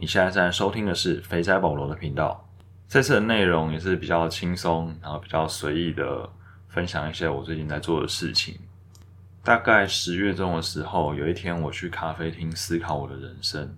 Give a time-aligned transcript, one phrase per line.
[0.00, 2.48] 你现在正在收听的是肥仔保罗的频道。
[2.88, 6.26] 这次的内容也是比较轻松，然后比较随意的
[6.68, 8.58] 分享一些我最近在做的事情。
[9.44, 13.76] 大概十月中的时候，有一天我去咖啡厅思考我的人生，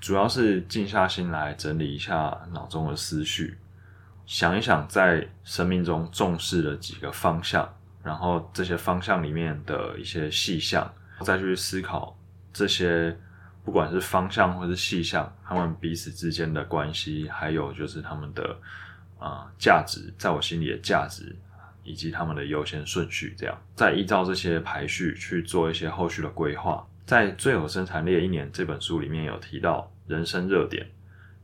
[0.00, 3.56] 主要是静下心来整理一下脑中的思绪，
[4.26, 12.18] 想一想在生命中重视的几个方向，然后这些方向里面的一些细项，再去思考
[12.52, 13.16] 这些。
[13.70, 18.58] 不管是方向或是细项，他们彼此之间的关系，还有就是他们的
[19.16, 21.36] 啊价值，在我心里的价值，
[21.84, 26.84] 以及他们的优先顺序，这样再依照这些排序去做一些后续的规划。
[27.06, 30.84] 在《最有生产力的一年》这本书里面有提到人生热点，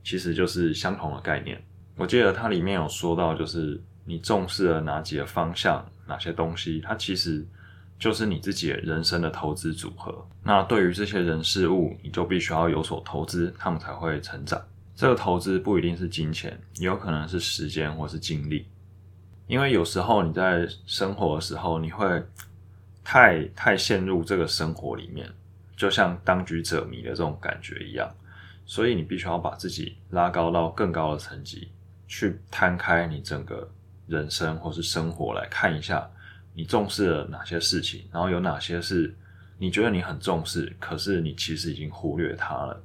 [0.03, 1.63] 其实就是相同的概念。
[1.95, 7.47] 我记得它里面有说到，就是你重视了哪几个方向，哪些东西，它其实。
[7.99, 10.27] 就是你自己人生的投资组合。
[10.43, 14.63] 那对于这些人事物，你就必须要有所投资，他们才会成长。
[14.95, 18.67] 这个投资不一定是金钱，也有可能是时间或是精力。
[19.47, 22.23] 因为有时候你在生活的时候，你会
[23.05, 25.31] 太太陷入这个生活里面，
[25.77, 28.11] 就像当局者迷的这种感觉一样。
[28.65, 31.69] 所以你必须要把自己拉高到更高的层级，
[32.09, 33.71] 去摊开你整个
[34.09, 36.11] 人生或是生活来看一下。
[36.57, 38.09] 你重视了哪些事情？
[38.11, 39.15] 然后有哪些是
[39.59, 42.83] 你觉得你很重视，可是你其实已经忽略它了？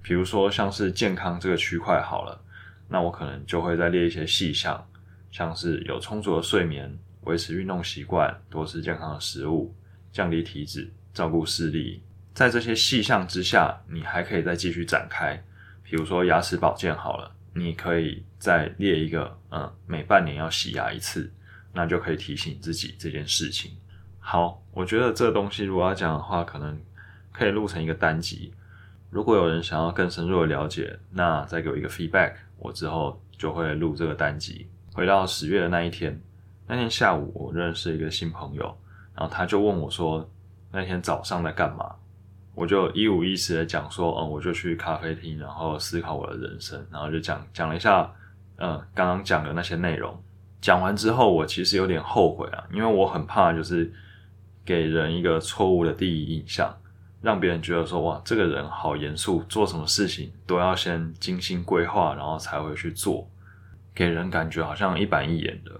[0.00, 2.40] 比如说像是健康这个区块好了，
[2.88, 4.88] 那我可能就会再列一些细项，
[5.32, 9.74] 像是有充足的睡眠、维持运动习惯、多吃健康的食物、
[10.12, 12.00] 降低体脂、照顾视力。
[12.32, 15.42] 在这些细项之下，你还可以再继续展开，
[15.82, 21.28] 比如说牙齿保健好了，你可以再列一个，嗯，每半年要洗牙一次。
[21.72, 23.72] 那就可以提醒自己这件事情。
[24.18, 26.78] 好，我觉得这个东西如果要讲的话，可能
[27.32, 28.52] 可以录成一个单集。
[29.10, 34.68] 如果有人想要更深入的了解，那再给我一个 feedback，我之后就会录这个单集。
[34.92, 36.20] 回到十月的那一天，
[36.66, 38.64] 那天下午我认识一个新朋友，
[39.14, 40.28] 然后他就问我说
[40.70, 41.94] ：“那天早上在干嘛？”
[42.54, 48.12] 我就一五一十的讲说：“嗯，我就去咖啡厅，然后思考我的人生，然后就讲讲了一下，
[48.56, 50.22] 嗯，刚刚讲的那些内容。”
[50.60, 53.92] 讲完之后，我其实有点后悔啊，因为我很怕就是
[54.64, 56.74] 给人一个错误的第一印象，
[57.22, 63.28] 让别人觉得说哇，这个人好严肃，做什么事情都要先精心规划，然后才会去做，
[63.94, 65.70] 给人感觉好像一板一眼的。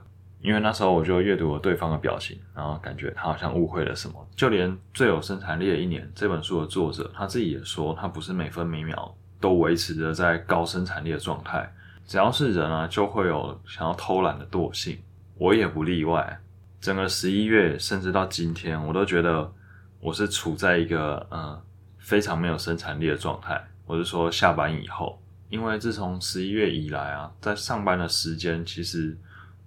[0.40, 4.14] 因为那时候我就阅读了对方的表情，然后感觉他好像误会了什么。
[4.36, 11.68] 就连《最有生产力的一年》这本书的作者他自己也说，他不是每分每秒都维持着在高生产力的状态。
[12.08, 14.98] 只要是人啊，就会有想要偷懒的惰性，
[15.36, 16.40] 我也不例外。
[16.80, 19.52] 整个十一月，甚至到今天，我都觉得
[20.00, 21.60] 我是处在一个嗯
[21.98, 23.62] 非常没有生产力的状态。
[23.84, 25.20] 我是说下班以后，
[25.50, 29.14] 因为自从十一月以来啊，在上班的时间其实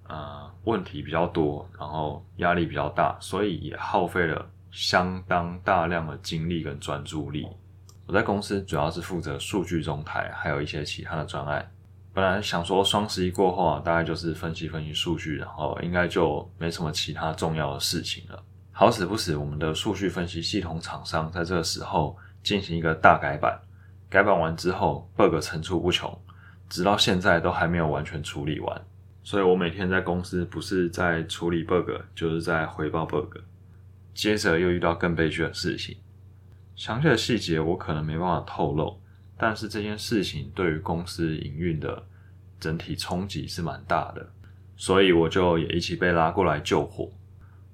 [0.07, 7.47] 呃问题比较多，然后压力比较大，所以也耗费了相当大量的精力跟专注力。
[8.07, 11.71] 我在公司主要是负责数据中台，还有一些其他的专案。
[12.13, 18.43] 本来想说双十一过后啊，大概就是分析分析数据，然后应该就没什么其他重要的事情了。
[18.71, 23.59] 好死不死，我们的数据分析系统厂商在这个时候进行一个大改版，
[24.09, 26.17] 改版完之后 bug 层出不穷，
[26.69, 28.81] 直到现在都还没有完全处理完。
[29.23, 33.37] 所以我每天在公司不是在处理 bug，就是在回报 bug。
[34.13, 35.95] 接着又遇到更悲剧的事情，
[36.75, 39.00] 详细的细节我可能没办法透露。
[39.43, 42.03] 但是这件事情对于公司营运的
[42.59, 44.23] 整体冲击是蛮大的，
[44.77, 47.09] 所以我就也一起被拉过来救火。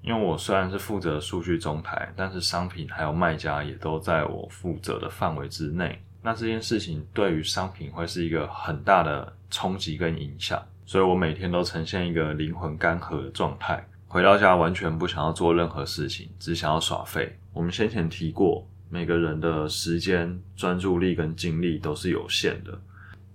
[0.01, 6.01] 因为我虽然是负责数据中台，但是商品还有卖家也都在我负责的范围之内。
[6.21, 17.37] 那这件事情对于商品会是一个很大的冲击跟影响，所以我每天都呈现一个灵魂干涸的状态，回到家完全不想要做任何事情，只想要耍废。
[17.51, 18.65] 我们先前提过。
[18.89, 22.79] 每个人的时间、专注力跟精力都是有限的，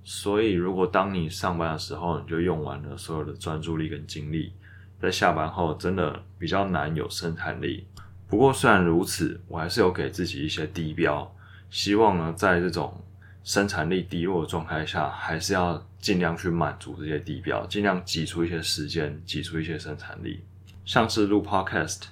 [0.03, 4.53] 所以如果当你上班的时候你就用完了所有的专注力跟精力，
[5.01, 7.87] 在下班后真的比较难有生产力。
[8.29, 11.31] 不过虽然如此，我还是有给自己一些低标，
[11.69, 13.05] 希望呢在这种
[13.45, 20.43] 生产力低落的状态下，还是要尽量去满足这些低标，尽量挤出一些时间，挤出一些生产力，
[20.87, 22.05] 像是录 Podcast。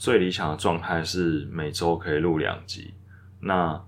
[0.00, 2.94] 最理想的状态是每周可以录两集，
[3.38, 3.78] 那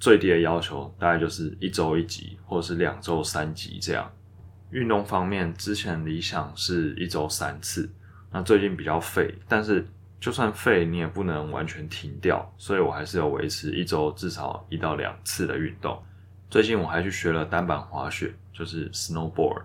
[0.00, 4.10] 最低的要求大概就是一周一集，或者是两周三集这样。
[4.72, 7.88] 运动方面，之前理想是一周三次，
[8.32, 9.86] 那最近比较废，但是
[10.18, 16.02] 就算废，你也不能完全停掉，所以我还是有维持一周至少一到两次的运动。
[16.50, 19.62] 最近我还去学了单板滑雪，就是 snowboard，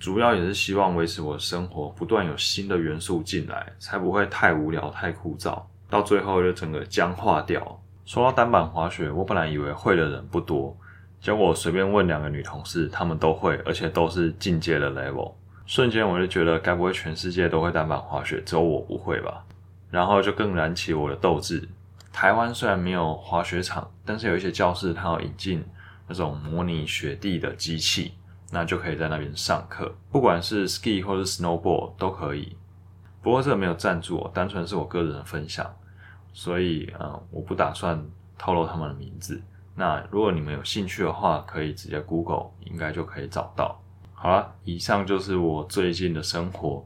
[0.00, 7.78] 主要也是希望维持我的生活，不断有新的元素进来，才不会太无聊、太枯燥，到最后就整个僵化掉。
[8.06, 10.74] 说到单板滑雪，我本来以为会的人不多，
[11.20, 15.34] 结果随便问两个女同事，她们都会，而且都是进阶的 level。
[15.66, 19.44] 瞬间我就觉得，该不会全世界都会单板滑雪，只有我不会吧？
[19.90, 21.68] 然后就更燃起我的斗志。
[22.10, 25.62] 台湾虽然没有滑雪场，但是有一些教室它要引进
[26.08, 28.14] 那种模拟雪地的机器，
[28.50, 32.56] 那就可以在那边上课，不管是 ski 或是 snowboard 都可以。
[33.22, 35.70] 不过这个没有赞助，单纯是我个人的分享，
[36.32, 38.02] 所以呃，我不打算
[38.36, 39.40] 透露他们的名字。
[39.74, 43.80] 那如果你们有兴趣的话，可以直接 Google，应该就可以找到。
[44.14, 46.84] 好了，以上就是我最近的生活。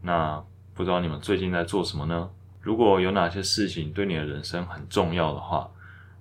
[0.00, 0.42] 那
[0.74, 2.30] 不知道你们最近在做什么呢？
[2.60, 5.68] 如果有哪些事情对你的人生很重要的话，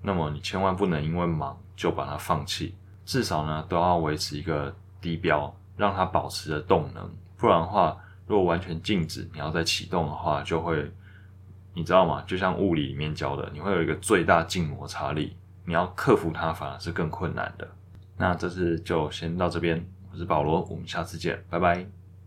[0.01, 7.09] 那么你千万不能因为忙就把它放弃，至少呢都要维持一个低标，让它保持着动能。
[7.37, 10.91] 不然的话，如果完全静止，你要再启动的话，就会，
[11.73, 12.23] 你知道吗？
[12.27, 17.67] 就像物理里面教的，你会有一个最大静摩擦力，你要克服它反而是更困难的。
[18.17, 19.83] 那这次就先到这边。
[20.11, 22.00] 我是保罗，我们下次见，拜拜。